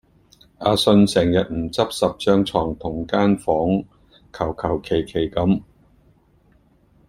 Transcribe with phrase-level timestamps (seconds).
[0.57, 3.85] 阿信成日唔執拾張床同間房澩
[4.53, 5.61] 澩嫪嫪咁